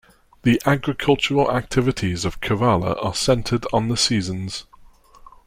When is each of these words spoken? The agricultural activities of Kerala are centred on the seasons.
The 0.41 0.59
agricultural 0.65 1.51
activities 1.51 2.25
of 2.25 2.41
Kerala 2.41 2.97
are 3.05 3.13
centred 3.13 3.67
on 3.71 3.87
the 3.87 3.97
seasons. 3.97 4.65